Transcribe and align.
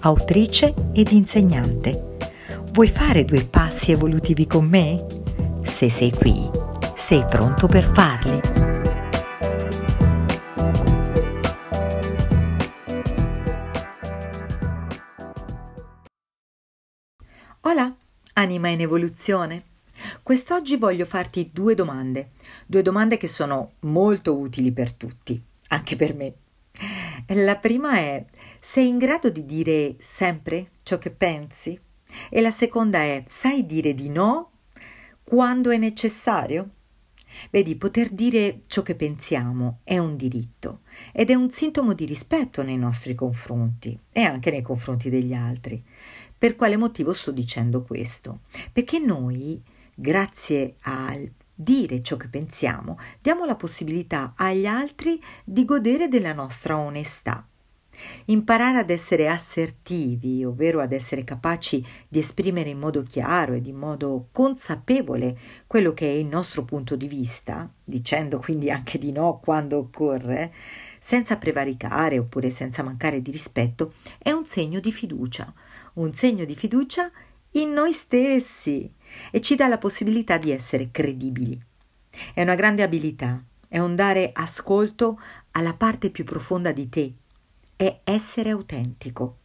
autrice 0.00 0.74
ed 0.92 1.10
insegnante. 1.10 2.16
Vuoi 2.72 2.88
fare 2.88 3.24
due 3.24 3.44
passi 3.44 3.92
evolutivi 3.92 4.46
con 4.46 4.66
me? 4.66 5.04
Se 5.64 5.90
sei 5.90 6.10
qui, 6.12 6.48
sei 6.94 7.24
pronto 7.24 7.66
per 7.66 7.84
farli. 7.84 8.40
Hola, 17.62 17.94
anima 18.34 18.68
in 18.68 18.80
evoluzione. 18.80 19.64
Quest'oggi 20.22 20.76
voglio 20.76 21.04
farti 21.04 21.50
due 21.52 21.74
domande, 21.74 22.30
due 22.64 22.82
domande 22.82 23.16
che 23.16 23.26
sono 23.26 23.72
molto 23.80 24.36
utili 24.36 24.70
per 24.70 24.92
tutti, 24.92 25.42
anche 25.68 25.96
per 25.96 26.14
me. 26.14 26.32
La 27.28 27.56
prima 27.56 27.96
è, 27.96 28.24
sei 28.60 28.88
in 28.88 28.98
grado 28.98 29.30
di 29.30 29.44
dire 29.44 29.96
sempre 29.98 30.70
ciò 30.82 30.98
che 30.98 31.10
pensi? 31.10 31.78
E 32.30 32.40
la 32.40 32.50
seconda 32.50 32.98
è, 32.98 33.22
sai 33.26 33.66
dire 33.66 33.94
di 33.94 34.08
no 34.08 34.52
quando 35.22 35.70
è 35.70 35.76
necessario? 35.76 36.70
Vedi, 37.50 37.76
poter 37.76 38.10
dire 38.10 38.62
ciò 38.66 38.82
che 38.82 38.94
pensiamo 38.94 39.80
è 39.84 39.98
un 39.98 40.16
diritto 40.16 40.80
ed 41.12 41.30
è 41.30 41.34
un 41.34 41.50
sintomo 41.50 41.92
di 41.92 42.04
rispetto 42.04 42.62
nei 42.62 42.78
nostri 42.78 43.14
confronti 43.14 43.98
e 44.10 44.22
anche 44.22 44.50
nei 44.50 44.62
confronti 44.62 45.10
degli 45.10 45.34
altri. 45.34 45.84
Per 46.36 46.56
quale 46.56 46.76
motivo 46.76 47.12
sto 47.12 47.30
dicendo 47.30 47.82
questo? 47.82 48.40
Perché 48.72 48.98
noi, 48.98 49.62
grazie 49.94 50.76
al 50.82 51.30
dire 51.54 52.02
ciò 52.02 52.16
che 52.16 52.28
pensiamo, 52.28 52.96
diamo 53.20 53.44
la 53.44 53.56
possibilità 53.56 54.34
agli 54.36 54.66
altri 54.66 55.20
di 55.44 55.64
godere 55.64 56.08
della 56.08 56.32
nostra 56.32 56.78
onestà. 56.78 57.46
Imparare 58.26 58.78
ad 58.78 58.90
essere 58.90 59.28
assertivi, 59.28 60.44
ovvero 60.44 60.80
ad 60.80 60.92
essere 60.92 61.24
capaci 61.24 61.84
di 62.08 62.18
esprimere 62.18 62.70
in 62.70 62.78
modo 62.78 63.02
chiaro 63.02 63.54
ed 63.54 63.66
in 63.66 63.76
modo 63.76 64.28
consapevole 64.32 65.38
quello 65.66 65.92
che 65.92 66.06
è 66.06 66.14
il 66.14 66.26
nostro 66.26 66.64
punto 66.64 66.96
di 66.96 67.08
vista, 67.08 67.70
dicendo 67.82 68.38
quindi 68.38 68.70
anche 68.70 68.98
di 68.98 69.12
no 69.12 69.40
quando 69.42 69.78
occorre, 69.78 70.52
senza 71.00 71.36
prevaricare 71.36 72.18
oppure 72.18 72.50
senza 72.50 72.82
mancare 72.82 73.22
di 73.22 73.30
rispetto, 73.30 73.94
è 74.18 74.30
un 74.30 74.46
segno 74.46 74.80
di 74.80 74.92
fiducia, 74.92 75.52
un 75.94 76.12
segno 76.12 76.44
di 76.44 76.54
fiducia 76.54 77.10
in 77.52 77.72
noi 77.72 77.92
stessi 77.92 78.92
e 79.30 79.40
ci 79.40 79.56
dà 79.56 79.68
la 79.68 79.78
possibilità 79.78 80.38
di 80.38 80.50
essere 80.50 80.90
credibili. 80.90 81.60
È 82.34 82.42
una 82.42 82.54
grande 82.54 82.82
abilità, 82.82 83.42
è 83.68 83.78
un 83.78 83.94
dare 83.94 84.30
ascolto 84.32 85.20
alla 85.52 85.74
parte 85.74 86.10
più 86.10 86.24
profonda 86.24 86.72
di 86.72 86.88
te, 86.88 87.14
è 87.78 88.00
essere 88.02 88.50
autentico. 88.50 89.36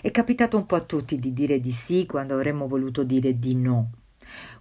È 0.00 0.10
capitato 0.10 0.56
un 0.56 0.64
po' 0.64 0.76
a 0.76 0.80
tutti 0.80 1.18
di 1.18 1.34
dire 1.34 1.60
di 1.60 1.70
sì 1.70 2.06
quando 2.06 2.32
avremmo 2.32 2.66
voluto 2.66 3.02
dire 3.02 3.38
di 3.38 3.54
no. 3.54 3.90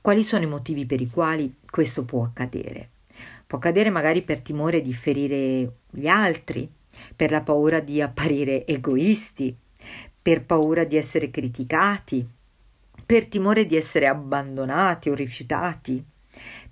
Quali 0.02 0.24
sono 0.24 0.44
i 0.44 0.48
motivi 0.48 0.86
per 0.86 1.00
i 1.00 1.10
quali 1.10 1.56
questo 1.70 2.04
può 2.04 2.26
accadere? 2.26 2.90
Può 3.48 3.60
accadere 3.60 3.90
magari 3.92 4.24
per 4.24 4.42
timore 4.42 4.82
di 4.82 4.94
ferire 4.94 5.78
gli 5.90 6.08
altri, 6.08 6.70
per 7.16 7.32
la 7.32 7.40
paura 7.40 7.80
di 7.80 8.02
apparire 8.02 8.68
egoisti, 8.68 9.56
per 10.22 10.44
paura 10.44 10.84
di 10.84 10.98
essere 10.98 11.32
criticati, 11.32 12.28
per 13.06 13.28
timore 13.28 13.66
di 13.66 13.78
essere 13.78 14.08
abbandonati 14.08 15.10
o 15.10 15.14
rifiutati, 15.14 16.04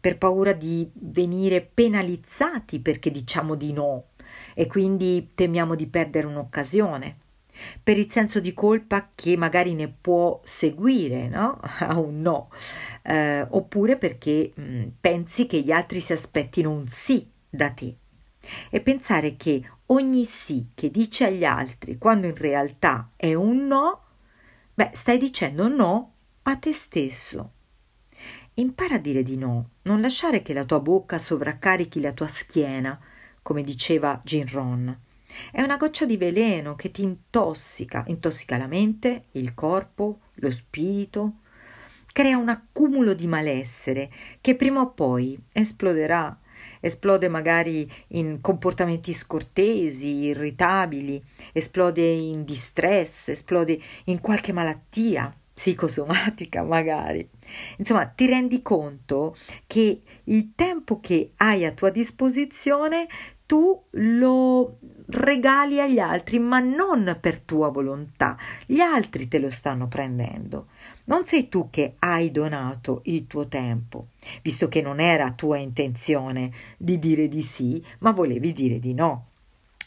per 0.01 0.17
paura 0.17 0.51
di 0.51 0.85
venire 0.95 1.61
penalizzati 1.61 2.79
perché 2.79 3.09
diciamo 3.09 3.55
di 3.55 3.71
no 3.71 4.07
e 4.53 4.67
quindi 4.67 5.31
temiamo 5.33 5.75
di 5.75 5.87
perdere 5.87 6.27
un'occasione, 6.27 7.17
per 7.81 7.97
il 7.97 8.09
senso 8.09 8.39
di 8.39 8.53
colpa 8.53 9.11
che 9.13 9.37
magari 9.37 9.73
ne 9.73 9.87
può 9.87 10.41
seguire 10.43 11.27
no? 11.27 11.59
a 11.79 11.97
un 11.99 12.21
no, 12.21 12.49
eh, 13.03 13.45
oppure 13.49 13.97
perché 13.97 14.51
mh, 14.53 14.61
mm, 14.61 14.87
pensi 14.99 15.45
che 15.45 15.61
gli 15.61 15.71
altri 15.71 15.99
si 15.99 16.13
aspettino 16.13 16.71
un 16.71 16.87
sì 16.87 17.29
da 17.49 17.69
te. 17.71 17.95
E 18.69 18.81
pensare 18.81 19.37
che 19.37 19.63
ogni 19.87 20.25
sì 20.25 20.71
che 20.73 20.91
dici 20.91 21.23
agli 21.23 21.45
altri 21.45 21.97
quando 21.97 22.27
in 22.27 22.35
realtà 22.35 23.11
è 23.15 23.33
un 23.33 23.67
no, 23.67 24.01
beh, 24.73 24.91
stai 24.93 25.17
dicendo 25.17 25.67
no 25.67 26.13
a 26.43 26.57
te 26.57 26.73
stesso. 26.73 27.51
Impara 28.55 28.95
a 28.95 28.99
dire 28.99 29.23
di 29.23 29.37
no, 29.37 29.69
non 29.83 30.01
lasciare 30.01 30.41
che 30.41 30.53
la 30.53 30.65
tua 30.65 30.79
bocca 30.79 31.17
sovraccarichi 31.17 31.99
la 31.99 32.11
tua 32.11 32.27
schiena, 32.27 32.99
come 33.43 33.61
diceva 33.61 34.19
Jin 34.23 34.49
Ron. 34.49 34.99
È 35.51 35.61
una 35.61 35.77
goccia 35.77 36.05
di 36.05 36.17
veleno 36.17 36.75
che 36.75 36.89
ti 36.89 37.03
intossica, 37.03 38.03
intossica 38.07 38.57
la 38.57 38.67
mente, 38.67 39.25
il 39.33 39.53
corpo, 39.53 40.19
lo 40.35 40.49
spirito, 40.49 41.39
crea 42.11 42.37
un 42.37 42.49
accumulo 42.49 43.13
di 43.13 43.27
malessere 43.27 44.11
che 44.41 44.55
prima 44.55 44.81
o 44.81 44.91
poi 44.91 45.37
esploderà 45.51 46.37
esplode 46.79 47.29
magari 47.29 47.89
in 48.09 48.41
comportamenti 48.41 49.13
scortesi, 49.13 50.07
irritabili, 50.25 51.21
esplode 51.51 52.05
in 52.05 52.43
distress, 52.43 53.29
esplode 53.29 53.79
in 54.05 54.19
qualche 54.19 54.51
malattia 54.51 55.33
psicosomatica 55.53 56.63
magari. 56.63 57.27
Insomma, 57.77 58.05
ti 58.07 58.25
rendi 58.25 58.61
conto 58.61 59.37
che 59.67 60.01
il 60.25 60.51
tempo 60.55 60.99
che 60.99 61.31
hai 61.37 61.65
a 61.65 61.71
tua 61.71 61.89
disposizione 61.89 63.07
tu 63.53 63.83
lo 63.91 64.79
regali 65.05 65.79
agli 65.79 65.99
altri, 65.99 66.39
ma 66.39 66.57
non 66.57 67.19
per 67.21 67.39
tua 67.39 67.69
volontà. 67.69 68.35
Gli 68.65 68.79
altri 68.79 69.27
te 69.27 69.37
lo 69.37 69.51
stanno 69.51 69.87
prendendo. 69.87 70.69
Non 71.03 71.23
sei 71.25 71.49
tu 71.49 71.69
che 71.69 71.93
hai 71.99 72.31
donato 72.31 73.01
il 73.03 73.27
tuo 73.27 73.47
tempo, 73.47 74.07
visto 74.41 74.67
che 74.69 74.81
non 74.81 74.99
era 74.99 75.33
tua 75.33 75.57
intenzione 75.57 76.51
di 76.77 76.97
dire 76.97 77.27
di 77.27 77.43
sì, 77.43 77.85
ma 77.99 78.09
volevi 78.09 78.53
dire 78.53 78.79
di 78.79 78.95
no. 78.95 79.27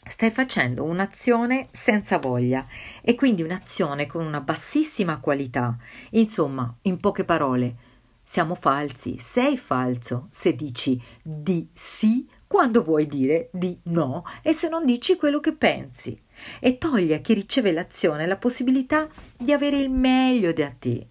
Stai 0.06 0.30
facendo 0.30 0.84
un'azione 0.84 1.66
senza 1.72 2.18
voglia 2.18 2.64
e 3.00 3.16
quindi 3.16 3.42
un'azione 3.42 4.06
con 4.06 4.24
una 4.24 4.40
bassissima 4.40 5.18
qualità. 5.18 5.76
Insomma, 6.10 6.72
in 6.82 6.98
poche 6.98 7.24
parole, 7.24 7.74
siamo 8.22 8.54
falsi, 8.54 9.18
sei 9.18 9.56
falso 9.56 10.28
se 10.30 10.54
dici 10.54 11.02
di 11.20 11.68
sì 11.72 12.28
quando 12.46 12.82
vuoi 12.82 13.06
dire 13.06 13.48
di 13.52 13.76
no 13.84 14.24
e 14.42 14.52
se 14.52 14.68
non 14.68 14.84
dici 14.84 15.16
quello 15.16 15.40
che 15.40 15.52
pensi 15.52 16.18
e 16.60 16.78
togli 16.78 17.12
a 17.12 17.18
chi 17.18 17.34
riceve 17.34 17.72
l'azione 17.72 18.26
la 18.26 18.36
possibilità 18.36 19.08
di 19.36 19.52
avere 19.52 19.78
il 19.78 19.90
meglio 19.90 20.52
da 20.52 20.70
te. 20.70 21.06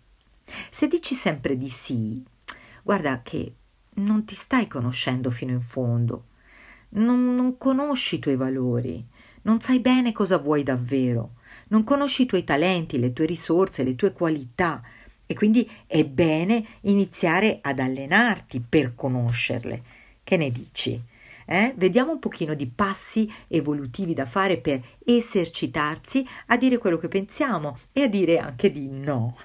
Se 0.70 0.88
dici 0.88 1.14
sempre 1.14 1.58
di 1.58 1.70
sì, 1.70 2.24
guarda 2.84 3.22
che 3.22 3.54
non 3.96 4.26
ti 4.26 4.36
stai 4.36 4.68
conoscendo 4.68 5.32
fino 5.32 5.52
in 5.52 5.62
fondo, 5.62 6.26
non, 6.90 7.34
non 7.34 7.58
conosci 7.58 8.16
i 8.16 8.20
tuoi 8.20 8.36
valori, 8.36 9.04
non 9.44 9.60
sai 9.60 9.80
bene 9.80 10.12
cosa 10.12 10.38
vuoi 10.38 10.64
davvero, 10.64 11.34
non 11.70 11.84
conosci 11.84 12.24
i 12.24 12.26
tuoi 12.26 12.44
talenti, 12.44 13.00
le 13.00 13.14
tue 13.14 13.26
risorse, 13.26 13.84
le 13.84 13.96
tue 13.96 14.14
qualità 14.14 14.82
e 15.26 15.34
quindi 15.34 15.70
è 15.88 16.06
bene 16.06 16.66
iniziare 16.82 17.60
ad 17.62 17.80
allenarti 17.80 18.64
per 18.68 18.94
conoscerle. 18.96 19.84
Che 20.24 20.38
ne 20.38 20.52
dici? 20.52 21.02
Eh? 21.46 21.74
Vediamo 21.78 22.12
un 22.12 22.20
pochino 22.20 22.54
di 22.54 22.68
passi 22.68 23.32
evolutivi 23.48 24.14
da 24.14 24.26
fare 24.26 24.60
per 24.60 24.82
esercitarsi 25.06 26.26
a 26.48 26.58
dire 26.58 26.78
quello 26.78 26.98
che 26.98 27.08
pensiamo 27.08 27.80
e 27.94 28.04
a 28.04 28.08
dire 28.08 28.40
anche 28.40 28.72
di 28.72 28.88
no. 28.90 29.38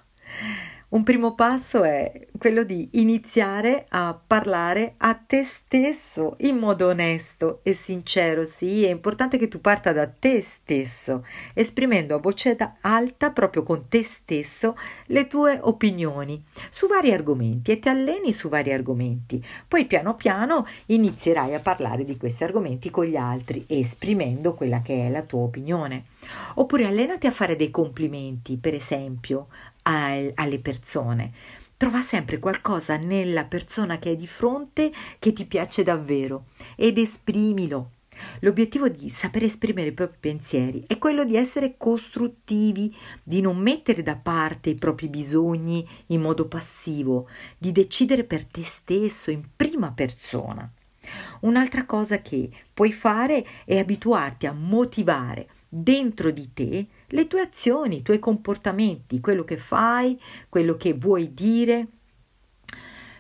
Un 0.91 1.05
primo 1.05 1.37
passo 1.37 1.85
è 1.85 2.27
quello 2.37 2.65
di 2.65 2.89
iniziare 2.95 3.87
a 3.91 4.19
parlare 4.27 4.95
a 4.97 5.15
te 5.15 5.45
stesso 5.45 6.35
in 6.39 6.57
modo 6.57 6.89
onesto 6.89 7.61
e 7.63 7.75
sincero. 7.75 8.45
Sì, 8.45 8.85
è 8.85 8.91
importante 8.91 9.39
che 9.39 9.47
tu 9.47 9.61
parta 9.61 9.93
da 9.93 10.09
te 10.09 10.41
stesso, 10.41 11.25
esprimendo 11.55 12.17
a 12.17 12.19
voce 12.19 12.57
alta 12.81 13.31
proprio 13.31 13.63
con 13.63 13.87
te 13.89 14.03
stesso 14.03 14.77
le 15.07 15.29
tue 15.29 15.61
opinioni 15.63 16.43
su 16.71 16.89
vari 16.89 17.13
argomenti 17.13 17.71
e 17.71 17.79
ti 17.79 17.89
alleni 17.89 18.33
su 18.33 18.49
vari 18.49 18.73
argomenti. 18.73 19.41
Poi 19.69 19.85
piano 19.85 20.17
piano 20.17 20.67
inizierai 20.87 21.55
a 21.55 21.61
parlare 21.61 22.05
di 22.05 22.17
questi 22.17 22.43
argomenti 22.43 22.91
con 22.91 23.05
gli 23.05 23.17
altri, 23.17 23.65
esprimendo 23.69 24.55
quella 24.55 24.83
che 24.83 25.07
è 25.07 25.09
la 25.09 25.23
tua 25.23 25.43
opinione. 25.43 26.07
Oppure 26.55 26.87
allenati 26.87 27.29
a 27.29 27.33
fare 27.33 27.55
dei 27.55 27.71
complimenti, 27.71 28.57
per 28.57 28.75
esempio, 28.75 29.49
alle 29.83 30.59
persone. 30.61 31.33
Trova 31.77 32.03
sempre 32.03 32.39
qualcosa 32.39 32.97
nella 32.99 33.45
persona 33.45 33.99
che 33.99 34.11
hai 34.11 34.17
di 34.17 34.27
fronte 34.27 34.93
che 35.19 35.33
ti 35.33 35.47
piace 35.47 35.83
davvero 35.83 36.49
ed 36.77 36.99
esprimilo. 36.99 37.93
L'obiettivo 38.41 38.89
di 38.89 39.09
saper 39.09 39.45
esprimere 39.45 39.89
i 39.89 39.93
propri 39.93 40.19
pensieri 40.21 40.85
è 40.87 40.99
quello 40.99 41.25
di 41.25 41.37
essere 41.37 41.77
costruttivi, 41.79 42.95
di 43.23 43.41
non 43.41 43.57
mettere 43.57 44.03
da 44.03 44.17
parte 44.17 44.71
i 44.71 44.75
propri 44.75 45.09
bisogni 45.09 45.89
in 46.09 46.21
modo 46.21 46.47
passivo, 46.47 47.29
di 47.57 47.73
decidere 47.73 48.25
per 48.25 48.45
te 48.45 48.63
stesso 48.63 49.31
in 49.31 49.43
prima 49.57 49.91
persona. 49.93 50.71
Un'altra 51.41 51.87
cosa 51.87 52.21
che 52.21 52.51
puoi 52.75 52.93
fare 52.93 53.45
è 53.65 53.79
abituarti 53.79 54.47
a 54.47 54.53
motivare 54.53 55.49
dentro 55.67 56.31
di 56.31 56.53
te 56.53 56.87
le 57.11 57.27
tue 57.27 57.41
azioni, 57.41 57.99
i 57.99 58.03
tuoi 58.03 58.19
comportamenti, 58.19 59.21
quello 59.21 59.45
che 59.45 59.57
fai, 59.57 60.21
quello 60.49 60.77
che 60.77 60.93
vuoi 60.95 61.33
dire. 61.33 61.87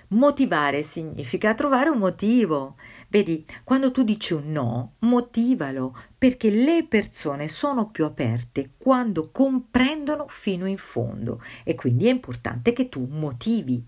Motivare 0.08 0.82
significa 0.82 1.54
trovare 1.54 1.88
un 1.88 1.98
motivo. 1.98 2.76
Vedi, 3.08 3.44
quando 3.64 3.90
tu 3.90 4.02
dici 4.02 4.34
un 4.34 4.50
no, 4.50 4.94
motivalo, 5.00 5.96
perché 6.16 6.50
le 6.50 6.84
persone 6.88 7.48
sono 7.48 7.90
più 7.90 8.04
aperte 8.04 8.72
quando 8.76 9.30
comprendono 9.30 10.26
fino 10.28 10.66
in 10.66 10.78
fondo 10.78 11.42
e 11.64 11.74
quindi 11.74 12.06
è 12.06 12.10
importante 12.10 12.72
che 12.72 12.88
tu 12.88 13.06
motivi. 13.08 13.84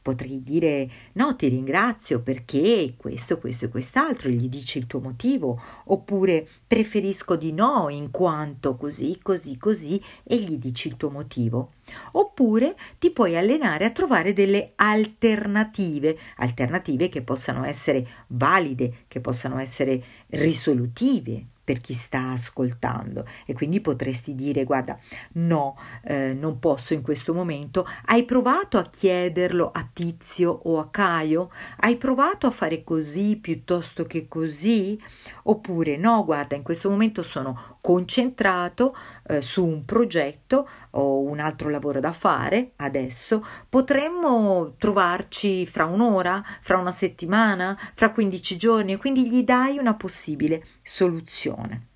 Potrei 0.00 0.42
dire 0.42 0.90
no, 1.12 1.36
ti 1.36 1.48
ringrazio 1.48 2.20
perché 2.20 2.94
questo, 2.96 3.38
questo 3.38 3.66
e 3.66 3.68
quest'altro, 3.68 4.28
gli 4.28 4.48
dici 4.48 4.78
il 4.78 4.86
tuo 4.86 5.00
motivo, 5.00 5.60
oppure 5.84 6.46
preferisco 6.66 7.36
di 7.36 7.52
no 7.52 7.88
in 7.88 8.10
quanto 8.10 8.76
così, 8.76 9.18
così, 9.22 9.56
così 9.56 10.00
e 10.22 10.36
gli 10.36 10.56
dici 10.56 10.88
il 10.88 10.96
tuo 10.96 11.10
motivo. 11.10 11.72
Oppure 12.12 12.76
ti 12.98 13.10
puoi 13.10 13.36
allenare 13.36 13.84
a 13.84 13.90
trovare 13.90 14.32
delle 14.32 14.72
alternative, 14.76 16.18
alternative 16.36 17.08
che 17.08 17.22
possano 17.22 17.64
essere 17.64 18.06
valide, 18.28 19.04
che 19.08 19.20
possano 19.20 19.58
essere 19.58 20.02
risolutive 20.28 21.46
per 21.68 21.82
chi 21.82 21.92
sta 21.92 22.30
ascoltando. 22.30 23.26
E 23.44 23.52
quindi 23.52 23.82
potresti 23.82 24.34
dire 24.34 24.64
guarda 24.64 24.98
no 25.32 25.76
eh, 26.02 26.32
non 26.32 26.58
posso 26.58 26.94
in 26.94 27.02
questo 27.02 27.34
momento. 27.34 27.86
Hai 28.06 28.24
provato 28.24 28.78
a 28.78 28.88
chiederlo 28.88 29.70
a 29.70 29.86
Tizio 29.92 30.50
o 30.50 30.78
a 30.78 30.88
Caio? 30.88 31.50
Hai 31.80 31.98
provato 31.98 32.46
a 32.46 32.50
fare 32.50 32.82
così 32.84 33.36
piuttosto 33.36 34.06
che 34.06 34.28
così? 34.28 34.98
Oppure 35.42 35.98
no 35.98 36.24
guarda 36.24 36.56
in 36.56 36.62
questo 36.62 36.88
momento 36.88 37.22
sono 37.22 37.76
concentrato 37.88 38.94
eh, 39.26 39.40
su 39.40 39.64
un 39.64 39.86
progetto 39.86 40.68
o 40.90 41.20
un 41.20 41.40
altro 41.40 41.70
lavoro 41.70 42.00
da 42.00 42.12
fare 42.12 42.72
adesso, 42.76 43.42
potremmo 43.66 44.74
trovarci 44.76 45.64
fra 45.64 45.86
un'ora, 45.86 46.44
fra 46.60 46.76
una 46.76 46.92
settimana, 46.92 47.78
fra 47.94 48.12
15 48.12 48.56
giorni 48.58 48.92
e 48.92 48.96
quindi 48.98 49.26
gli 49.26 49.42
dai 49.42 49.78
una 49.78 49.94
possibile 49.94 50.66
soluzione. 50.82 51.86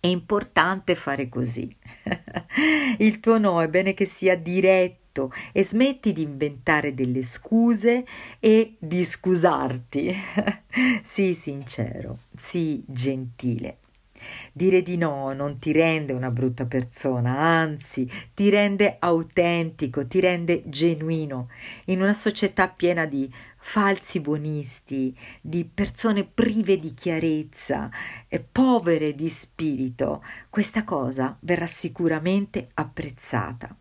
È 0.00 0.08
importante 0.08 0.96
fare 0.96 1.28
così. 1.28 1.72
Il 2.98 3.20
tuo 3.20 3.38
no 3.38 3.62
è 3.62 3.68
bene 3.68 3.94
che 3.94 4.06
sia 4.06 4.36
diretto 4.36 5.32
e 5.52 5.62
smetti 5.62 6.12
di 6.12 6.22
inventare 6.22 6.92
delle 6.92 7.22
scuse 7.22 8.04
e 8.40 8.74
di 8.80 9.04
scusarti. 9.04 10.12
sii 11.04 11.34
sincero, 11.34 12.18
sii 12.36 12.82
gentile. 12.88 13.78
Dire 14.52 14.82
di 14.82 14.96
no 14.96 15.32
non 15.32 15.58
ti 15.58 15.72
rende 15.72 16.12
una 16.12 16.30
brutta 16.30 16.66
persona, 16.66 17.38
anzi 17.38 18.10
ti 18.34 18.48
rende 18.50 18.96
autentico, 18.98 20.06
ti 20.06 20.20
rende 20.20 20.62
genuino. 20.66 21.48
In 21.86 22.00
una 22.02 22.14
società 22.14 22.68
piena 22.68 23.06
di 23.06 23.32
falsi 23.56 24.20
buonisti, 24.20 25.16
di 25.40 25.64
persone 25.64 26.24
prive 26.24 26.78
di 26.78 26.92
chiarezza 26.92 27.90
e 28.28 28.40
povere 28.40 29.14
di 29.14 29.28
spirito, 29.28 30.22
questa 30.50 30.84
cosa 30.84 31.36
verrà 31.40 31.66
sicuramente 31.66 32.68
apprezzata. 32.74 33.74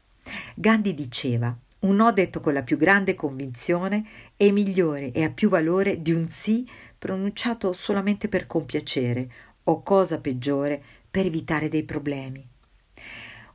Gandhi 0.56 0.94
diceva 0.94 1.56
un 1.84 1.98
no 1.98 2.14
detto 2.14 2.40
con 2.40 2.54
la 2.54 2.64
più 2.64 2.78
grande 2.78 3.14
convinzione 3.14 4.06
è 4.38 4.50
migliore 4.52 5.12
e 5.12 5.24
ha 5.24 5.30
più 5.30 5.50
valore 5.50 6.02
di 6.02 6.14
un 6.14 6.30
sì 6.30 6.66
pronunciato 6.98 7.74
solamente 7.74 8.30
per 8.30 8.48
compiacere 8.48 9.30
o 9.66 9.82
cosa 9.82 10.20
peggiore 10.20 10.82
per 11.10 11.26
evitare 11.26 11.70
dei 11.70 11.84
problemi. 11.84 12.48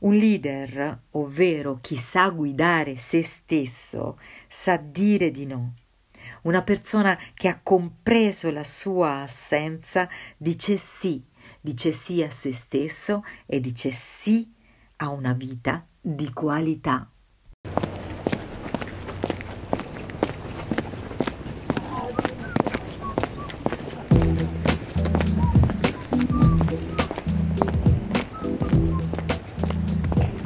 Un 0.01 0.15
leader, 0.15 1.01
ovvero 1.13 1.79
chi 1.81 1.97
sa 1.97 2.29
guidare 2.29 2.97
se 2.97 3.23
stesso, 3.25 4.19
sa 4.49 4.77
dire 4.77 5.31
di 5.31 5.45
no. 5.45 5.75
Una 6.43 6.63
persona 6.63 7.19
che 7.35 7.49
ha 7.49 7.59
compreso 7.61 8.51
la 8.51 8.65
sua 8.65 9.23
assenza 9.23 10.09
dice 10.37 10.77
sì, 10.77 11.25
dice 11.61 11.91
sì 11.91 12.23
a 12.23 12.31
se 12.31 12.53
stesso 12.53 13.25
e 13.47 13.59
dice 13.59 13.91
sì 13.91 14.53
a 14.97 15.09
una 15.09 15.33
vita 15.33 15.85
di 16.01 16.33
qualità. 16.33 17.11